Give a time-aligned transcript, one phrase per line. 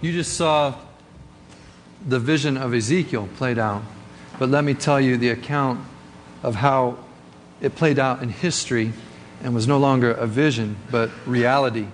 [0.00, 0.74] You just saw
[2.06, 3.82] the vision of Ezekiel played out.
[4.38, 5.80] But let me tell you the account
[6.42, 6.96] of how
[7.60, 8.94] it played out in history
[9.42, 11.86] and was no longer a vision, but reality.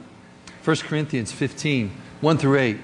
[0.64, 1.90] 1 Corinthians 15,
[2.20, 2.76] 1 through 8.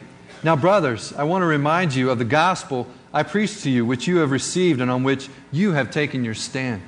[0.42, 4.08] Now, brothers, I want to remind you of the gospel I preached to you, which
[4.08, 6.82] you have received and on which you have taken your stand.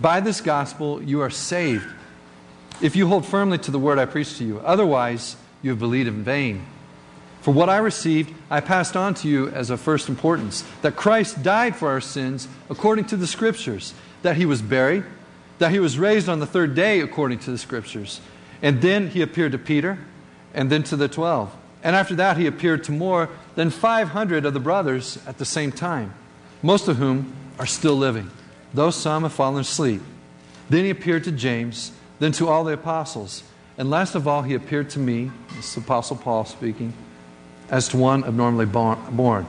[0.00, 1.86] By this gospel, you are saved.
[2.80, 6.06] If you hold firmly to the word I preached to you, otherwise, you have believed
[6.06, 6.64] in vain.
[7.40, 11.42] For what I received, I passed on to you as of first importance that Christ
[11.42, 15.04] died for our sins according to the Scriptures, that he was buried,
[15.58, 18.20] that he was raised on the third day according to the Scriptures.
[18.60, 19.98] And then he appeared to Peter,
[20.52, 21.54] and then to the twelve.
[21.82, 25.70] And after that, he appeared to more than 500 of the brothers at the same
[25.70, 26.12] time,
[26.62, 28.30] most of whom are still living,
[28.74, 30.02] though some have fallen asleep.
[30.68, 33.44] Then he appeared to James, then to all the apostles.
[33.76, 36.92] And last of all, he appeared to me, this is Apostle Paul speaking
[37.70, 39.46] as to one abnormally born.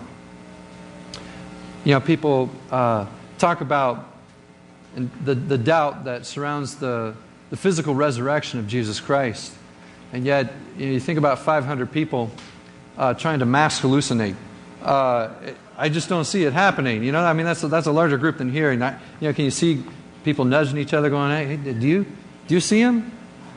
[1.85, 3.05] You know, people uh,
[3.38, 4.05] talk about
[4.95, 7.16] the, the doubt that surrounds the,
[7.49, 9.53] the physical resurrection of Jesus Christ.
[10.11, 12.31] And yet, you, know, you think about 500 people
[12.97, 14.35] uh, trying to mass hallucinate.
[14.81, 15.29] Uh,
[15.77, 17.03] I just don't see it happening.
[17.03, 18.72] You know, I mean, that's a, that's a larger group than here.
[18.72, 18.91] I,
[19.22, 19.83] you know, can you see
[20.23, 22.05] people nudging each other, going, "Hey, do you
[22.47, 23.11] do you see him?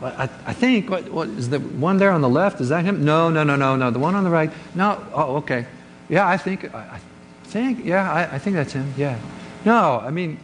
[0.04, 3.04] I, I think, what, what, is the one there on the left, is that him?
[3.04, 3.90] No, no, no, no, no.
[3.90, 5.04] The one on the right, no.
[5.12, 5.66] Oh, okay.
[6.08, 7.00] Yeah, I think, I, I
[7.44, 8.92] think, yeah, I, I think that's him.
[8.96, 9.18] Yeah.
[9.64, 10.38] No, I mean,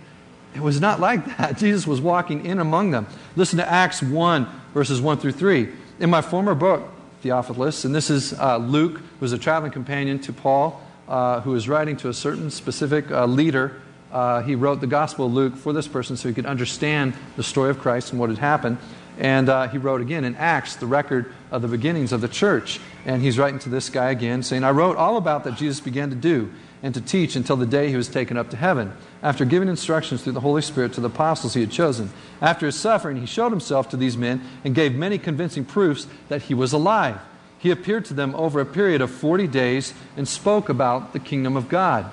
[0.54, 1.58] it was not like that.
[1.58, 3.06] Jesus was walking in among them.
[3.36, 5.68] Listen to Acts 1, verses 1 through 3.
[6.00, 6.88] In my former book,
[7.22, 11.50] Theophilus, and this is uh, Luke, who was a traveling companion to Paul, uh, who
[11.50, 13.80] was writing to a certain specific uh, leader.
[14.12, 17.42] Uh, he wrote the Gospel of Luke for this person so he could understand the
[17.42, 18.78] story of Christ and what had happened.
[19.18, 22.80] And uh, he wrote again in Acts the record of the beginnings of the church.
[23.04, 26.10] And he's writing to this guy again, saying, I wrote all about that Jesus began
[26.10, 26.52] to do
[26.82, 30.22] and to teach until the day he was taken up to heaven, after giving instructions
[30.22, 32.10] through the Holy Spirit to the apostles he had chosen.
[32.40, 36.42] After his suffering, he showed himself to these men and gave many convincing proofs that
[36.42, 37.18] he was alive.
[37.58, 41.56] He appeared to them over a period of 40 days and spoke about the kingdom
[41.56, 42.08] of God.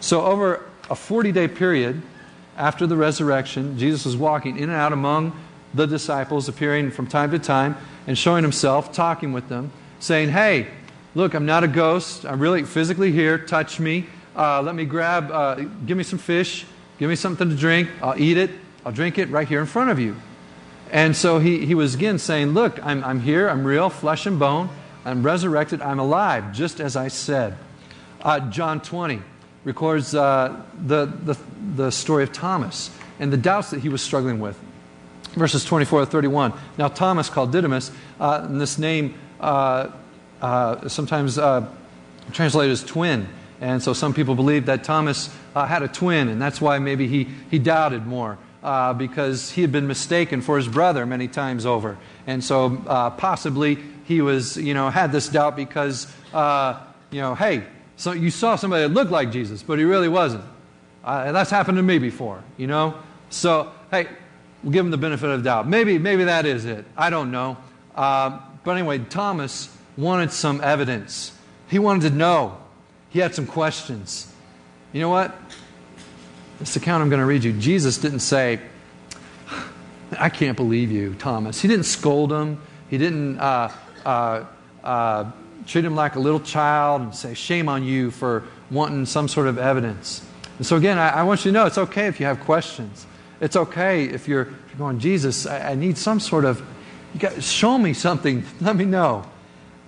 [0.00, 2.02] So, over a 40 day period
[2.56, 5.32] after the resurrection, Jesus was walking in and out among
[5.76, 7.76] the disciples, appearing from time to time
[8.06, 9.70] and showing himself, talking with them,
[10.00, 10.68] saying, Hey,
[11.14, 12.24] look, I'm not a ghost.
[12.24, 13.38] I'm really physically here.
[13.38, 14.06] Touch me.
[14.34, 15.54] Uh, let me grab, uh,
[15.86, 16.66] give me some fish.
[16.98, 17.88] Give me something to drink.
[18.02, 18.50] I'll eat it.
[18.84, 20.16] I'll drink it right here in front of you.
[20.90, 23.48] And so he, he was again saying, Look, I'm, I'm here.
[23.48, 24.70] I'm real, flesh and bone.
[25.04, 25.82] I'm resurrected.
[25.82, 27.56] I'm alive, just as I said.
[28.22, 29.22] Uh, John 20
[29.64, 31.36] records uh, the, the,
[31.74, 34.58] the story of Thomas and the doubts that he was struggling with
[35.36, 36.52] verses 24 to 31.
[36.78, 39.90] Now, Thomas, called Didymus, uh, and this name uh,
[40.40, 41.68] uh, sometimes uh,
[42.32, 43.28] translated as twin.
[43.60, 47.06] And so some people believe that Thomas uh, had a twin, and that's why maybe
[47.06, 48.38] he, he doubted more.
[48.62, 51.96] Uh, because he had been mistaken for his brother many times over.
[52.26, 52.70] And so
[53.16, 57.62] possibly he was, you know, had this doubt because, you know, hey,
[57.94, 60.42] so you saw somebody that looked like Jesus, but he really wasn't.
[61.04, 62.98] that's happened to me before, you know?
[63.30, 64.08] So, hey,
[64.62, 65.68] We'll give him the benefit of the doubt.
[65.68, 66.84] Maybe, maybe that is it.
[66.96, 67.56] I don't know.
[67.94, 71.32] Uh, but anyway, Thomas wanted some evidence.
[71.68, 72.58] He wanted to know.
[73.10, 74.32] He had some questions.
[74.92, 75.34] You know what?
[76.58, 77.52] This account I'm going to read you.
[77.52, 78.60] Jesus didn't say,
[80.18, 81.60] I can't believe you, Thomas.
[81.60, 82.60] He didn't scold him.
[82.88, 83.72] He didn't uh,
[84.04, 84.44] uh,
[84.82, 85.30] uh,
[85.66, 89.48] treat him like a little child and say, Shame on you for wanting some sort
[89.48, 90.24] of evidence.
[90.58, 93.06] And so, again, I, I want you to know it's okay if you have questions.
[93.40, 96.62] It's okay if you're, if you're going, Jesus, I, I, need some sort of,
[97.12, 99.24] you got, show me something, let me know.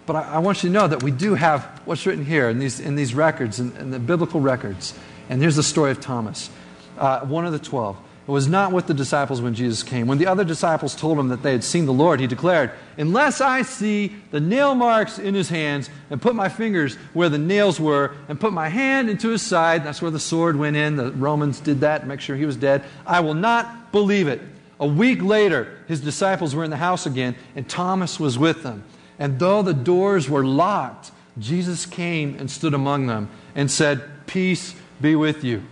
[0.06, 2.58] But I, I, want you to know that we do have what's written here in
[2.58, 4.98] these, in these records, in, in the biblical records.
[5.28, 6.50] And here's the story of Thomas,
[6.96, 7.96] uh, one of the twelve.
[8.28, 10.06] It was not with the disciples when Jesus came.
[10.06, 13.40] When the other disciples told him that they had seen the Lord, he declared, Unless
[13.40, 17.80] I see the nail marks in his hands, and put my fingers where the nails
[17.80, 20.96] were, and put my hand into his side, that's where the sword went in.
[20.96, 22.84] The Romans did that, to make sure he was dead.
[23.06, 24.42] I will not believe it.
[24.78, 28.84] A week later, his disciples were in the house again, and Thomas was with them.
[29.18, 34.74] And though the doors were locked, Jesus came and stood among them and said, Peace
[35.00, 35.62] be with you.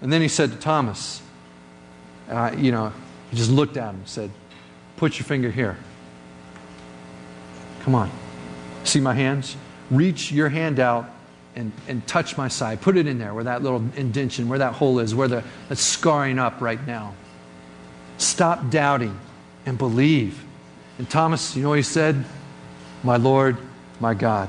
[0.00, 1.22] And then he said to Thomas,
[2.32, 2.92] uh, you know,
[3.30, 4.30] he just looked at him and said,
[4.96, 5.76] Put your finger here.
[7.82, 8.10] Come on.
[8.84, 9.56] See my hands?
[9.90, 11.10] Reach your hand out
[11.54, 12.80] and, and touch my side.
[12.80, 15.80] Put it in there where that little indention, where that hole is, where the, that's
[15.80, 17.14] scarring up right now.
[18.18, 19.18] Stop doubting
[19.66, 20.42] and believe.
[20.98, 22.24] And Thomas, you know what he said?
[23.02, 23.56] My Lord,
[23.98, 24.48] my God.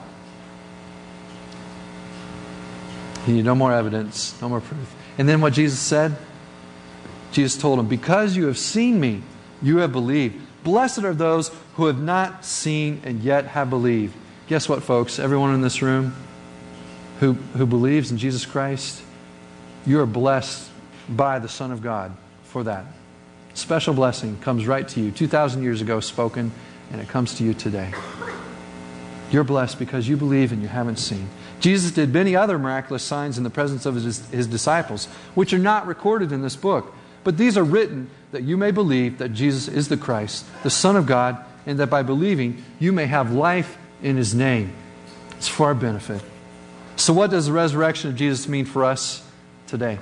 [3.26, 4.96] You need no more evidence, no more proof.
[5.18, 6.16] And then what Jesus said?
[7.34, 9.22] Jesus told him, Because you have seen me,
[9.62, 10.40] you have believed.
[10.64, 14.16] Blessed are those who have not seen and yet have believed.
[14.48, 15.20] Guess what, folks?
[15.20, 16.16] Everyone in this room
[17.20, 19.02] who, who believes in Jesus Christ,
[19.86, 20.70] you are blessed
[21.10, 22.86] by the Son of God for that.
[23.54, 25.12] Special blessing comes right to you.
[25.12, 26.52] 2,000 years ago spoken,
[26.92, 27.94] and it comes to you today.
[29.32, 31.28] You're blessed because you believe and you haven't seen.
[31.60, 35.60] Jesus did many other miraculous signs in the presence of his, his disciples, which are
[35.60, 36.94] not recorded in this book.
[37.24, 40.96] But these are written that you may believe that Jesus is the Christ, the Son
[40.96, 44.74] of God, and that by believing you may have life in his name.
[45.38, 46.22] It's for our benefit.
[46.96, 49.26] So, what does the resurrection of Jesus mean for us
[49.68, 50.00] today?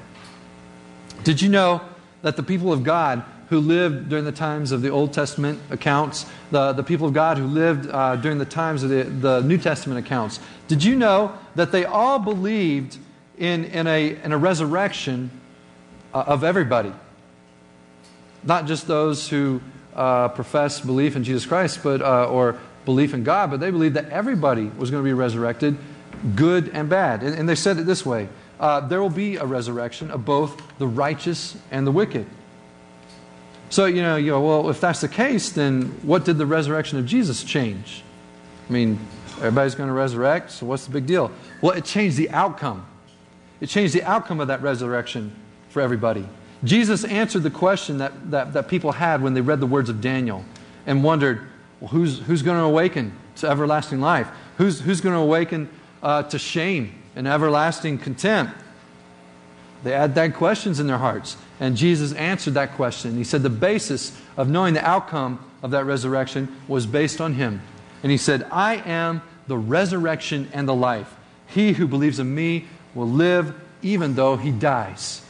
[1.23, 1.81] Did you know
[2.21, 6.25] that the people of God who lived during the times of the Old Testament accounts,
[6.51, 9.57] the, the people of God who lived uh, during the times of the, the New
[9.57, 12.97] Testament accounts, did you know that they all believed
[13.38, 15.31] in, in, a, in a resurrection
[16.13, 16.94] uh, of everybody?
[18.43, 19.61] Not just those who
[19.95, 23.95] uh, profess belief in Jesus Christ but, uh, or belief in God, but they believed
[23.95, 25.77] that everybody was going to be resurrected,
[26.35, 27.23] good and bad.
[27.23, 28.29] And, and they said it this way
[28.59, 32.27] uh, there will be a resurrection of both the righteous and the wicked.
[33.69, 36.99] So, you know, you go, well, if that's the case, then what did the resurrection
[36.99, 38.03] of Jesus change?
[38.69, 38.99] I mean,
[39.37, 41.31] everybody's going to resurrect, so what's the big deal?
[41.61, 42.85] Well, it changed the outcome.
[43.61, 45.35] It changed the outcome of that resurrection
[45.69, 46.27] for everybody.
[46.63, 50.01] Jesus answered the question that, that, that people had when they read the words of
[50.01, 50.45] Daniel
[50.85, 51.41] and wondered,
[51.79, 54.27] well, who's, who's going to awaken to everlasting life?
[54.57, 55.69] Who's, who's going to awaken
[56.03, 58.53] uh, to shame and everlasting contempt?
[59.83, 61.37] They had that questions in their hearts.
[61.59, 63.17] And Jesus answered that question.
[63.17, 67.61] He said the basis of knowing the outcome of that resurrection was based on Him.
[68.03, 71.15] And He said, I am the resurrection and the life.
[71.47, 75.25] He who believes in me will live even though he dies.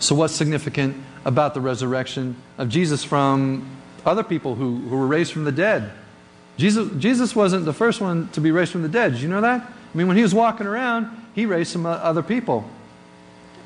[0.00, 3.68] So, what's significant about the resurrection of Jesus from
[4.06, 5.92] other people who, who were raised from the dead?
[6.56, 9.12] Jesus, Jesus wasn't the first one to be raised from the dead.
[9.12, 9.60] Did you know that?
[9.60, 12.68] I mean, when he was walking around, he raised some other people.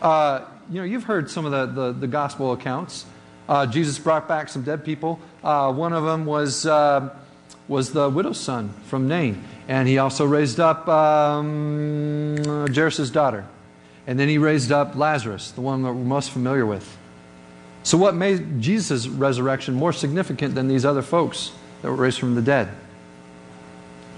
[0.03, 3.07] Uh, you know, you've heard some of the, the, the gospel accounts.
[3.49, 5.21] Uh, Jesus brought back some dead people.
[5.43, 7.15] Uh, one of them was, uh,
[7.69, 9.45] was the widow's son from Nain.
[9.69, 12.37] And he also raised up um,
[12.75, 13.47] Jairus' daughter.
[14.07, 16.97] And then he raised up Lazarus, the one that we're most familiar with.
[17.83, 21.53] So, what made Jesus' resurrection more significant than these other folks
[21.83, 22.69] that were raised from the dead?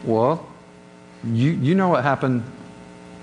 [0.05, 0.47] Well,
[1.25, 2.45] you, you know what happened,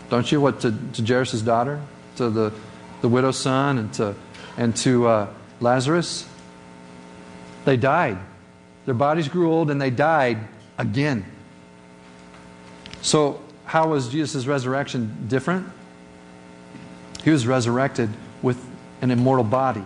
[0.10, 0.42] don't you?
[0.42, 1.82] What to, to Jairus' daughter,
[2.18, 2.54] to the,
[3.02, 4.16] the widow's son, and to,
[4.58, 5.28] and to uh,
[5.62, 6.28] Lazarus?
[7.66, 8.18] They died.
[8.86, 10.40] Their bodies grew old and they died
[10.78, 11.26] again.
[13.02, 15.68] So, how was Jesus' resurrection different?
[17.24, 18.10] He was resurrected
[18.42, 18.64] with
[19.02, 19.84] an immortal body.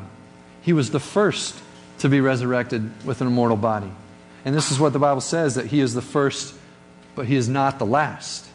[0.61, 1.55] He was the first
[1.99, 3.91] to be resurrected with an immortal body.
[4.45, 6.53] And this is what the Bible says that he is the first,
[7.15, 8.45] but he is not the last.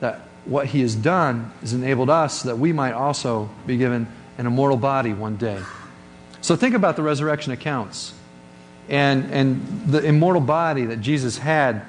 [0.00, 4.46] That what he has done has enabled us that we might also be given an
[4.46, 5.60] immortal body one day.
[6.40, 8.14] So think about the resurrection accounts
[8.88, 11.82] and, and the immortal body that Jesus had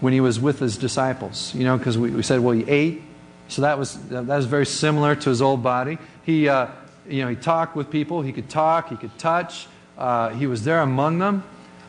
[0.00, 1.54] when he was with his disciples.
[1.54, 3.02] You know, because we, we said, well, he ate,
[3.48, 5.98] so that was, that was very similar to his old body.
[6.22, 6.68] He, uh,
[7.08, 8.22] you know, he talked with people.
[8.22, 8.90] He could talk.
[8.90, 9.66] He could touch.
[9.96, 11.42] Uh, he was there among them.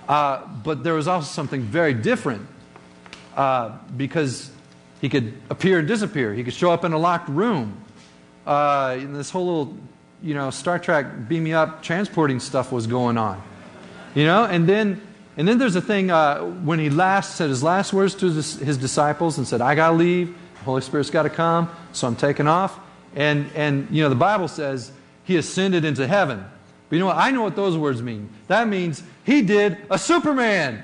[0.07, 2.47] Uh, but there was also something very different
[3.35, 4.49] uh, because
[5.01, 6.33] he could appear and disappear.
[6.33, 7.83] He could show up in a locked room.
[8.47, 9.77] Uh, and this whole little,
[10.23, 13.41] you know, Star Trek beam me up transporting stuff was going on.
[14.15, 15.01] You know, and then
[15.37, 18.55] and then there's a thing uh, when he last said his last words to his,
[18.55, 20.35] his disciples and said, "I gotta leave.
[20.65, 22.79] Holy Spirit's got to come, so I'm taking off.
[23.15, 24.91] And, and, you know, the Bible says
[25.23, 26.45] he ascended into heaven.
[26.89, 27.17] But you know what?
[27.17, 28.29] I know what those words mean.
[28.47, 30.83] That means he did a Superman.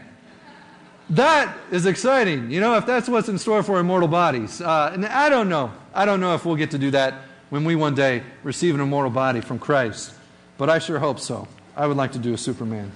[1.11, 4.61] That is exciting, you know, if that's what's in store for immortal bodies.
[4.61, 5.71] Uh, and I don't know.
[5.93, 8.81] I don't know if we'll get to do that when we one day receive an
[8.81, 10.13] immortal body from Christ.
[10.57, 11.47] But I sure hope so.
[11.75, 12.91] I would like to do a Superman.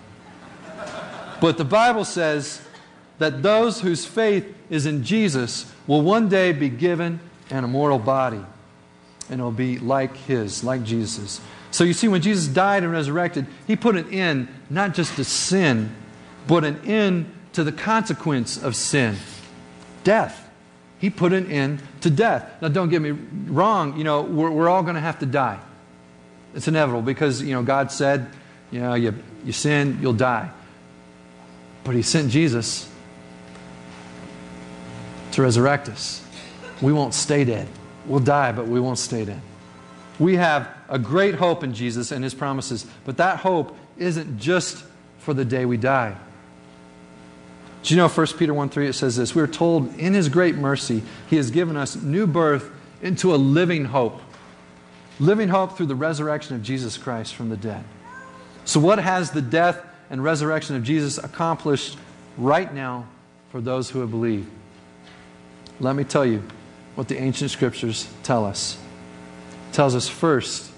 [1.41, 2.61] But the Bible says
[3.19, 8.43] that those whose faith is in Jesus will one day be given an immortal body.
[9.29, 11.39] And it'll be like his, like Jesus'.
[11.71, 15.23] So you see, when Jesus died and resurrected, he put an end not just to
[15.23, 15.95] sin,
[16.47, 19.15] but an end to the consequence of sin
[20.03, 20.49] death.
[20.97, 22.49] He put an end to death.
[22.61, 25.59] Now, don't get me wrong, you know, we're, we're all going to have to die.
[26.55, 28.27] It's inevitable because, you know, God said,
[28.71, 29.13] you know, you,
[29.45, 30.49] you sin, you'll die.
[31.83, 32.88] But he sent Jesus
[35.39, 36.21] to resurrect us.
[36.81, 37.65] we won't stay dead.
[38.05, 39.41] We'll die, but we won't stay dead.
[40.19, 44.83] We have a great hope in Jesus and his promises, but that hope isn't just
[45.19, 46.17] for the day we die.
[47.83, 49.33] Do you know 1 Peter 1 3 it says this?
[49.33, 52.69] We are told in his great mercy, he has given us new birth
[53.01, 54.19] into a living hope.
[55.21, 57.85] Living hope through the resurrection of Jesus Christ from the dead.
[58.65, 61.97] So, what has the death and resurrection of Jesus accomplished
[62.37, 63.07] right now
[63.51, 64.49] for those who have believed?
[65.79, 66.43] Let me tell you
[66.95, 68.77] what the ancient scriptures tell us.
[69.69, 70.71] It tells us first,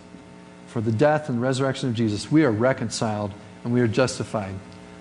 [0.67, 3.31] for the death and resurrection of Jesus, we are reconciled
[3.63, 4.53] and we are justified.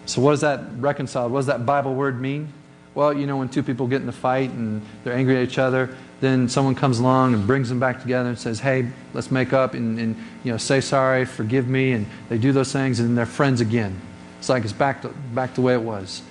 [0.07, 1.31] So, what does that reconciled?
[1.33, 2.53] What does that Bible word mean?
[2.95, 5.59] Well, you know, when two people get in a fight and they're angry at each
[5.59, 9.53] other, then someone comes along and brings them back together and says, hey, let's make
[9.53, 11.93] up and, and you know, say sorry, forgive me.
[11.93, 14.01] And they do those things and they're friends again.
[14.39, 16.23] It's like it's back to, back the way it was.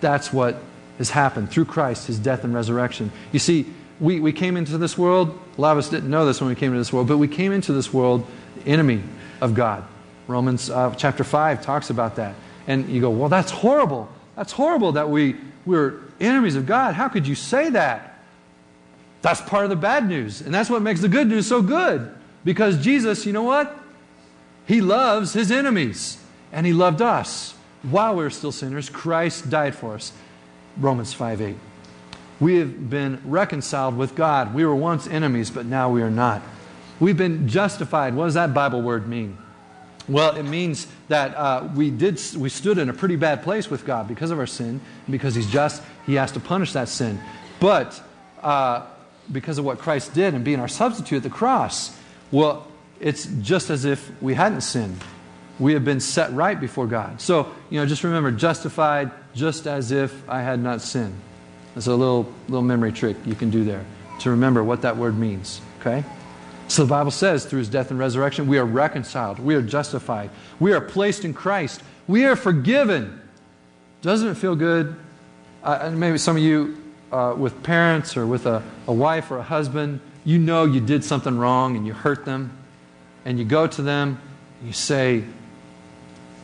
[0.00, 0.62] That's what
[0.98, 3.10] has happened through Christ, his death and resurrection.
[3.32, 3.66] You see,
[4.00, 6.56] we, we came into this world, a lot of us didn't know this when we
[6.56, 8.26] came into this world, but we came into this world
[8.66, 9.02] enemy
[9.40, 9.84] of God.
[10.26, 12.34] Romans uh, chapter 5 talks about that.
[12.66, 14.08] And you go, well, that's horrible.
[14.36, 15.36] That's horrible that we,
[15.66, 16.94] we're enemies of God.
[16.94, 18.18] How could you say that?
[19.22, 20.40] That's part of the bad news.
[20.40, 22.14] And that's what makes the good news so good.
[22.44, 23.74] Because Jesus, you know what?
[24.66, 26.18] He loves his enemies.
[26.52, 27.54] And he loved us.
[27.82, 30.12] While we were still sinners, Christ died for us.
[30.76, 31.56] Romans 5 8.
[32.40, 34.54] We have been reconciled with God.
[34.54, 36.42] We were once enemies, but now we are not.
[37.00, 38.14] We've been justified.
[38.14, 39.38] What does that Bible word mean?
[40.08, 43.86] Well, it means that uh, we, did, we stood in a pretty bad place with
[43.86, 44.80] God because of our sin.
[45.08, 47.20] Because He's just, He has to punish that sin.
[47.60, 48.00] But
[48.42, 48.86] uh,
[49.32, 51.96] because of what Christ did and being our substitute at the cross,
[52.30, 52.66] well,
[53.00, 55.00] it's just as if we hadn't sinned.
[55.58, 57.20] We have been set right before God.
[57.20, 61.14] So, you know, just remember, justified just as if I had not sinned.
[61.74, 63.84] That's a little, little memory trick you can do there
[64.20, 66.04] to remember what that word means, okay?
[66.68, 70.30] So the Bible says through his death and resurrection, we are reconciled, we are justified,
[70.60, 73.20] we are placed in Christ, we are forgiven.
[74.02, 74.96] Doesn't it feel good?
[75.62, 76.80] Uh, maybe some of you
[77.12, 81.04] uh, with parents or with a, a wife or a husband, you know you did
[81.04, 82.56] something wrong and you hurt them,
[83.24, 84.20] and you go to them,
[84.64, 85.24] you say,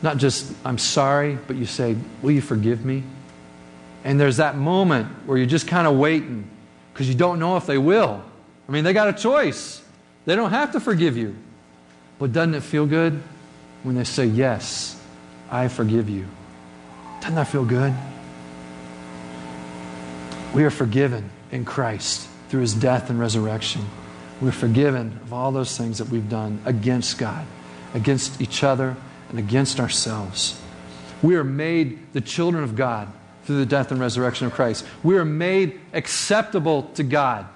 [0.01, 3.03] not just, I'm sorry, but you say, Will you forgive me?
[4.03, 6.49] And there's that moment where you're just kind of waiting
[6.93, 8.23] because you don't know if they will.
[8.67, 9.81] I mean, they got a choice.
[10.25, 11.35] They don't have to forgive you.
[12.19, 13.21] But doesn't it feel good
[13.83, 14.99] when they say, Yes,
[15.49, 16.27] I forgive you?
[17.19, 17.93] Doesn't that feel good?
[20.53, 23.85] We are forgiven in Christ through his death and resurrection.
[24.41, 27.45] We're forgiven of all those things that we've done against God,
[27.93, 28.97] against each other,
[29.31, 30.59] and against ourselves.
[31.23, 33.07] We are made the children of God
[33.45, 34.85] through the death and resurrection of Christ.
[35.03, 37.47] We are made acceptable to God.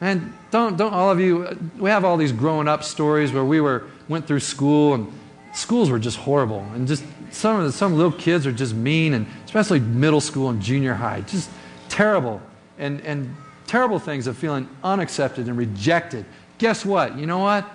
[0.00, 3.60] And don't, don't all of you, we have all these growing up stories where we
[3.60, 5.10] were, went through school and
[5.54, 6.60] schools were just horrible.
[6.74, 10.50] And just some of the, some little kids are just mean, and especially middle school
[10.50, 11.22] and junior high.
[11.22, 11.48] Just
[11.88, 12.42] terrible
[12.78, 13.34] and, and
[13.66, 16.26] terrible things of feeling unaccepted and rejected.
[16.58, 17.16] Guess what?
[17.16, 17.68] You know what?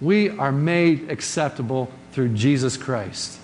[0.00, 3.38] We are made acceptable through Jesus Christ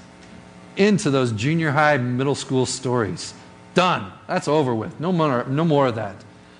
[0.76, 3.32] into those junior high, middle school stories.
[3.74, 4.12] Done.
[4.26, 4.98] That's over with.
[5.00, 6.16] No more, no more of that.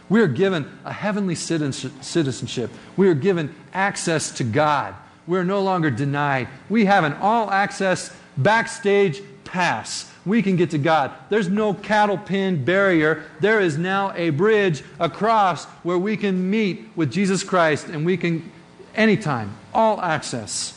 [0.09, 2.71] We are given a heavenly citizenship.
[2.97, 4.95] We are given access to God.
[5.27, 6.49] We are no longer denied.
[6.69, 11.13] We have an all access backstage pass we can get to God.
[11.31, 13.23] There's no cattle pin barrier.
[13.41, 18.17] There is now a bridge across where we can meet with Jesus Christ and we
[18.17, 18.51] can,
[18.97, 20.76] anytime, all access.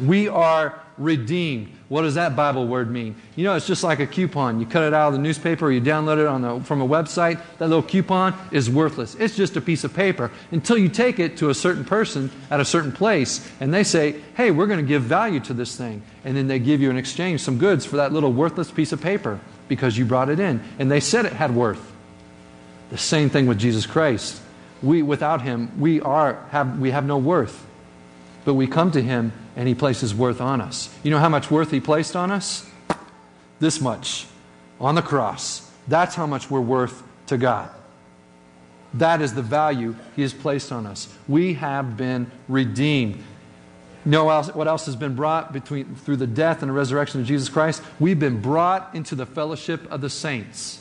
[0.00, 1.72] We are redeemed.
[1.88, 3.16] What does that Bible word mean?
[3.34, 4.60] You know, it's just like a coupon.
[4.60, 6.86] You cut it out of the newspaper or you download it on the, from a
[6.86, 7.40] website.
[7.58, 9.14] That little coupon is worthless.
[9.14, 12.60] It's just a piece of paper until you take it to a certain person at
[12.60, 16.02] a certain place and they say, hey, we're going to give value to this thing.
[16.24, 19.00] And then they give you in exchange some goods for that little worthless piece of
[19.00, 20.62] paper because you brought it in.
[20.78, 21.92] And they said it had worth.
[22.90, 24.40] The same thing with Jesus Christ.
[24.82, 27.66] We, without him, we, are, have, we have no worth.
[28.44, 30.88] But we come to him and He places worth on us.
[31.02, 32.64] You know how much worth He placed on us?
[33.58, 34.26] This much
[34.80, 35.68] on the cross.
[35.88, 37.68] That's how much we're worth to God.
[38.94, 41.12] That is the value He has placed on us.
[41.26, 43.16] We have been redeemed.
[44.04, 47.26] You know what else has been brought between, through the death and the resurrection of
[47.26, 47.82] Jesus Christ?
[47.98, 50.80] We've been brought into the fellowship of the saints.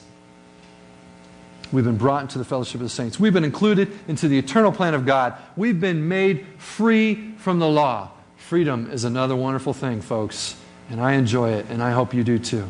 [1.72, 3.20] We've been brought into the fellowship of the saints.
[3.20, 5.34] We've been included into the eternal plan of God.
[5.58, 8.12] We've been made free from the law.
[8.48, 10.56] Freedom is another wonderful thing, folks,
[10.90, 12.66] and I enjoy it, and I hope you do too.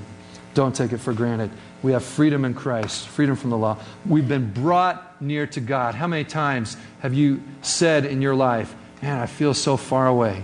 [0.56, 1.52] Don't take it for granted.
[1.84, 3.78] We have freedom in Christ, freedom from the law.
[4.04, 5.94] We've been brought near to God.
[5.94, 10.44] How many times have you said in your life, Man, I feel so far away?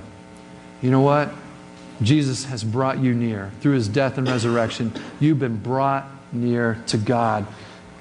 [0.84, 1.34] You know what?
[2.04, 3.52] Jesus has brought you near.
[3.62, 7.48] Through his death and resurrection, you've been brought near to God.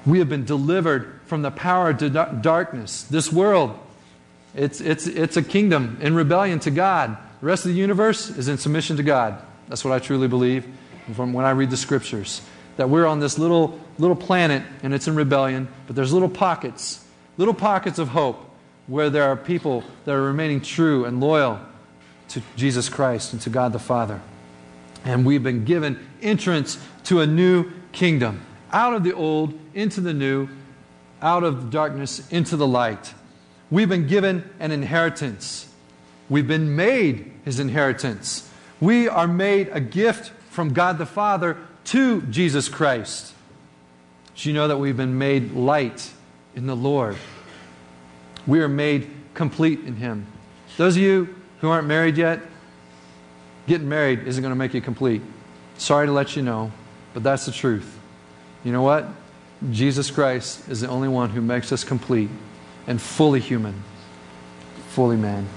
[0.05, 3.01] We have been delivered from the power of darkness.
[3.01, 3.79] This world,
[4.55, 7.17] it's, it's, it's a kingdom in rebellion to God.
[7.41, 9.41] The rest of the universe is in submission to God.
[9.67, 10.67] That's what I truly believe
[11.15, 12.41] from when I read the scriptures.
[12.77, 17.05] That we're on this little, little planet and it's in rebellion, but there's little pockets,
[17.37, 18.49] little pockets of hope
[18.87, 21.59] where there are people that are remaining true and loyal
[22.29, 24.21] to Jesus Christ and to God the Father.
[25.05, 28.41] And we've been given entrance to a new kingdom,
[28.71, 30.47] out of the old into the new,
[31.21, 33.13] out of the darkness into the light.
[33.73, 35.67] We've been given an inheritance.
[36.29, 38.47] We've been made his inheritance.
[38.79, 43.33] We are made a gift from God the Father to Jesus Christ.
[44.35, 46.11] Do you know that we've been made light
[46.55, 47.17] in the Lord?
[48.45, 50.27] We are made complete in him.
[50.77, 52.41] Those of you who aren't married yet,
[53.65, 55.23] getting married isn't going to make you complete.
[55.79, 56.71] Sorry to let you know,
[57.15, 57.97] but that's the truth.
[58.63, 59.07] You know what?
[59.71, 62.29] Jesus Christ is the only one who makes us complete
[62.87, 63.83] and fully human,
[64.89, 65.47] fully man.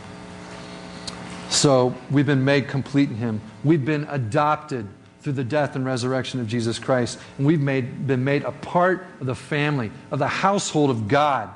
[1.49, 3.41] So we've been made complete in Him.
[3.65, 4.87] We've been adopted
[5.21, 7.19] through the death and resurrection of Jesus Christ.
[7.39, 11.51] And we've made, been made a part of the family, of the household of God.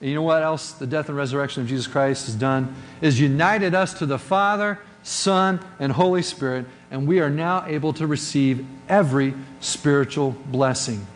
[0.00, 2.74] And you know what else the death and resurrection of Jesus Christ has done?
[3.00, 7.92] Is united us to the Father, Son, and Holy Spirit, and we are now able
[7.94, 11.06] to receive every spiritual blessing.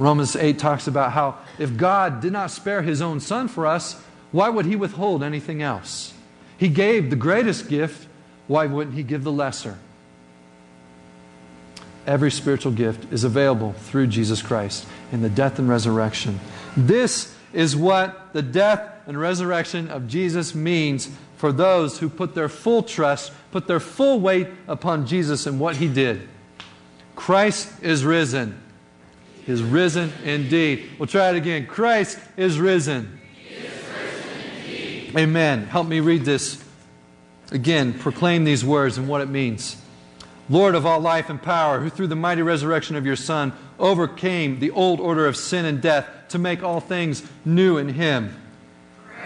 [0.00, 4.02] Romans 8 talks about how if God did not spare his own Son for us,
[4.32, 6.14] why would he withhold anything else?
[6.56, 8.08] He gave the greatest gift,
[8.46, 9.76] why wouldn't he give the lesser?
[12.06, 16.40] Every spiritual gift is available through Jesus Christ in the death and resurrection.
[16.78, 22.48] This is what the death and resurrection of Jesus means for those who put their
[22.48, 26.26] full trust, put their full weight upon Jesus and what he did.
[27.16, 28.58] Christ is risen.
[29.50, 30.88] Is risen indeed.
[30.98, 31.66] We'll try it again.
[31.66, 33.20] Christ is risen.
[33.50, 35.64] Is risen Amen.
[35.64, 36.62] Help me read this
[37.50, 37.92] again.
[37.92, 39.76] Proclaim these words and what it means.
[40.48, 44.60] Lord of all life and power, who through the mighty resurrection of your Son overcame
[44.60, 48.36] the old order of sin and death to make all things new in him.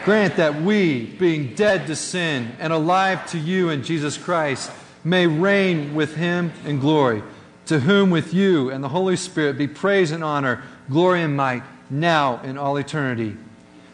[0.05, 4.71] Grant that we, being dead to sin and alive to you in Jesus Christ,
[5.03, 7.23] may reign with him in glory,
[7.67, 11.63] to whom with you and the Holy Spirit be praise and honor, glory and might,
[11.91, 13.37] now and all eternity.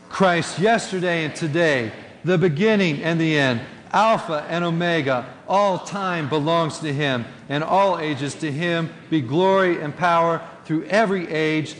[0.08, 1.92] Christ, yesterday and today,
[2.24, 3.60] the beginning and the end,
[3.92, 9.80] Alpha and Omega, all time belongs to him, and all ages to him be glory
[9.80, 11.74] and power through every age.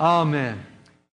[0.00, 0.64] Amen.